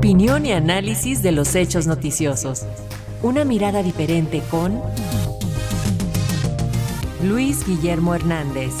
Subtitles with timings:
[0.00, 2.64] Opinión y análisis de los hechos noticiosos.
[3.22, 4.80] Una mirada diferente con
[7.22, 8.72] Luis Guillermo Hernández.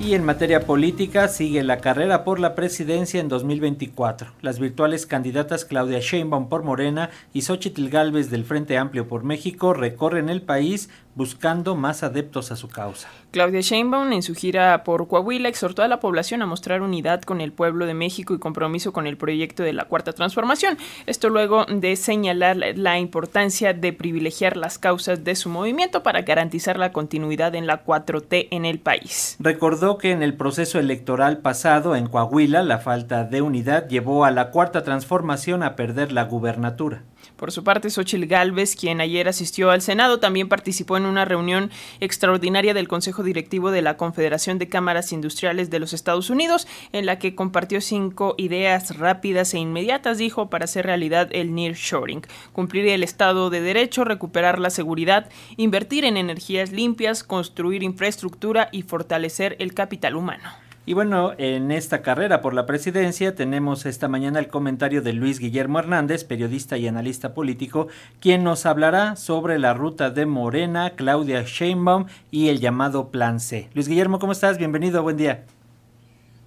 [0.00, 4.32] Y en materia política sigue la carrera por la presidencia en 2024.
[4.40, 9.74] Las virtuales candidatas Claudia Sheinbaum por Morena y Xochitl Gálvez del Frente Amplio por México
[9.74, 13.08] recorren el país buscando más adeptos a su causa.
[13.32, 17.40] Claudia Sheinbaum en su gira por Coahuila exhortó a la población a mostrar unidad con
[17.40, 20.78] el pueblo de México y compromiso con el proyecto de la Cuarta Transformación.
[21.06, 26.78] Esto luego de señalar la importancia de privilegiar las causas de su movimiento para garantizar
[26.78, 29.36] la continuidad en la 4T en el país.
[29.40, 34.30] Recordó que en el proceso electoral pasado en Coahuila la falta de unidad llevó a
[34.30, 37.02] la Cuarta Transformación a perder la gubernatura.
[37.36, 41.70] Por su parte, Xochitl Gálvez, quien ayer asistió al Senado, también participó en una reunión
[42.00, 47.06] extraordinaria del Consejo Directivo de la Confederación de Cámaras Industriales de los Estados Unidos, en
[47.06, 52.86] la que compartió cinco ideas rápidas e inmediatas, dijo, para hacer realidad el nearshoring, cumplir
[52.88, 59.56] el Estado de Derecho, recuperar la seguridad, invertir en energías limpias, construir infraestructura y fortalecer
[59.58, 60.67] el capital humano.
[60.88, 65.38] Y bueno, en esta carrera por la presidencia tenemos esta mañana el comentario de Luis
[65.38, 67.88] Guillermo Hernández, periodista y analista político,
[68.20, 73.68] quien nos hablará sobre la ruta de Morena, Claudia Sheinbaum y el llamado Plan C.
[73.74, 74.56] Luis Guillermo, ¿cómo estás?
[74.56, 75.44] Bienvenido, buen día.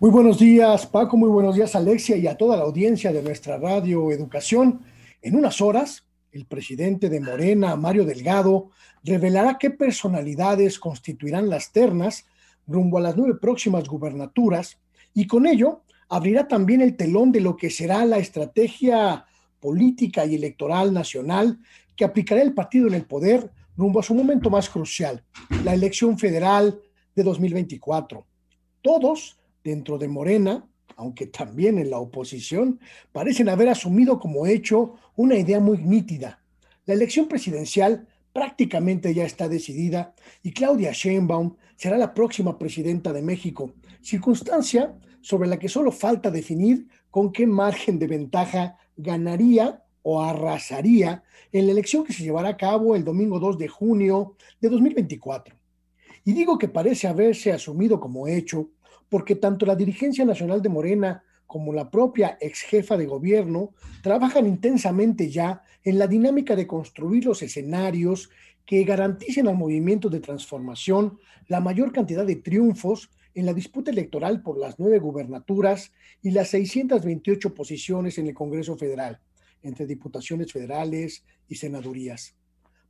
[0.00, 3.56] Muy buenos días, Paco, muy buenos días, Alexia, y a toda la audiencia de nuestra
[3.56, 4.80] radio Educación.
[5.22, 8.68] En unas horas, el presidente de Morena, Mario Delgado,
[9.02, 12.26] revelará qué personalidades constituirán las ternas
[12.66, 14.78] rumbo a las nueve próximas gubernaturas
[15.14, 19.26] y con ello abrirá también el telón de lo que será la estrategia
[19.60, 21.58] política y electoral nacional
[21.96, 25.24] que aplicará el partido en el poder rumbo a su momento más crucial,
[25.64, 26.80] la elección federal
[27.14, 28.26] de 2024.
[28.82, 32.80] Todos dentro de Morena, aunque también en la oposición,
[33.12, 36.42] parecen haber asumido como hecho una idea muy nítida.
[36.84, 43.22] La elección presidencial prácticamente ya está decidida y Claudia Sheinbaum será la próxima presidenta de
[43.22, 50.20] México, circunstancia sobre la que solo falta definir con qué margen de ventaja ganaría o
[50.20, 54.68] arrasaría en la elección que se llevará a cabo el domingo 2 de junio de
[54.68, 55.56] 2024.
[56.26, 58.68] Y digo que parece haberse asumido como hecho
[59.08, 64.46] porque tanto la dirigencia nacional de Morena como la propia ex jefa de gobierno trabajan
[64.46, 68.30] intensamente ya en la dinámica de construir los escenarios
[68.64, 71.18] que garanticen al movimiento de transformación
[71.48, 75.92] la mayor cantidad de triunfos en la disputa electoral por las nueve gubernaturas
[76.22, 79.20] y las 628 posiciones en el Congreso Federal,
[79.62, 82.34] entre diputaciones federales y senadurías.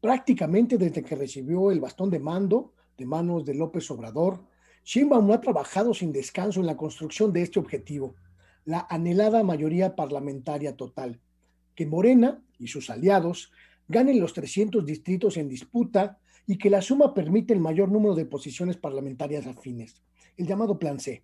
[0.00, 4.42] Prácticamente desde que recibió el bastón de mando de manos de López Obrador,
[4.82, 8.16] Sheinbaum ha trabajado sin descanso en la construcción de este objetivo
[8.64, 11.20] la anhelada mayoría parlamentaria total,
[11.74, 13.52] que Morena y sus aliados
[13.88, 18.26] ganen los 300 distritos en disputa y que la suma permite el mayor número de
[18.26, 20.02] posiciones parlamentarias afines,
[20.36, 21.22] el llamado Plan C.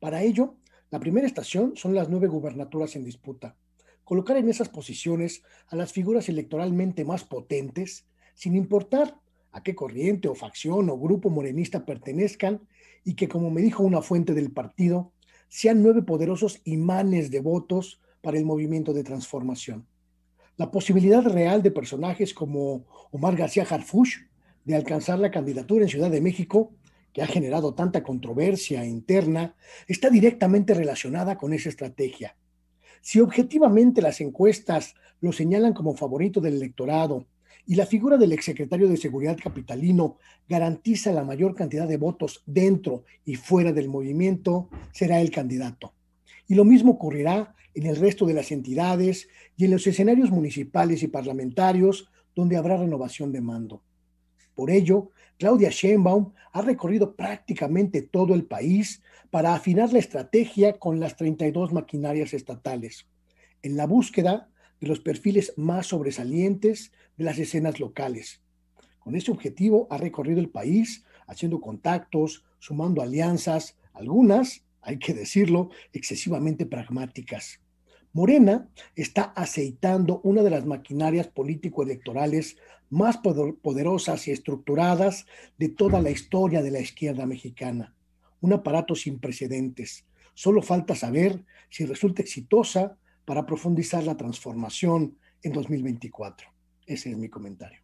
[0.00, 0.56] Para ello,
[0.90, 3.56] la primera estación son las nueve gubernaturas en disputa.
[4.04, 9.18] Colocar en esas posiciones a las figuras electoralmente más potentes, sin importar
[9.50, 12.60] a qué corriente o facción o grupo morenista pertenezcan,
[13.02, 15.12] y que, como me dijo una fuente del partido,
[15.54, 19.86] sean nueve poderosos imanes de votos para el movimiento de transformación.
[20.56, 24.16] La posibilidad real de personajes como Omar García Harfuch
[24.64, 26.72] de alcanzar la candidatura en Ciudad de México,
[27.12, 29.54] que ha generado tanta controversia interna,
[29.86, 32.36] está directamente relacionada con esa estrategia.
[33.00, 37.28] Si objetivamente las encuestas lo señalan como favorito del electorado
[37.66, 43.04] y la figura del exsecretario de Seguridad capitalino garantiza la mayor cantidad de votos dentro
[43.24, 45.94] y fuera del movimiento, será el candidato.
[46.46, 51.02] Y lo mismo ocurrirá en el resto de las entidades y en los escenarios municipales
[51.02, 53.82] y parlamentarios donde habrá renovación de mando.
[54.54, 61.00] Por ello, Claudia Sheinbaum ha recorrido prácticamente todo el país para afinar la estrategia con
[61.00, 63.06] las 32 maquinarias estatales,
[63.62, 64.48] en la búsqueda
[64.80, 68.42] de los perfiles más sobresalientes de las escenas locales.
[68.98, 75.70] Con ese objetivo ha recorrido el país haciendo contactos, sumando alianzas, algunas, hay que decirlo,
[75.92, 77.60] excesivamente pragmáticas.
[78.12, 82.56] Morena está aceitando una de las maquinarias político-electorales
[82.88, 85.26] más poderosas y estructuradas
[85.58, 87.94] de toda la historia de la izquierda mexicana.
[88.40, 90.04] Un aparato sin precedentes.
[90.34, 96.48] Solo falta saber si resulta exitosa para profundizar la transformación en 2024.
[96.86, 97.80] Ese es mi comentario.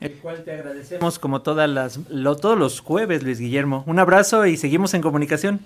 [0.00, 2.00] El cual te agradecemos como todas las,
[2.40, 3.84] todos los jueves, Luis Guillermo.
[3.86, 5.60] Un abrazo y seguimos en comunicación.